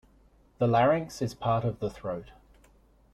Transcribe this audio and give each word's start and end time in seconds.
The 0.57 0.65
larynx 0.65 1.21
is 1.21 1.35
part 1.35 1.63
of 1.63 1.79
the 1.79 1.87
throat. 1.87 2.31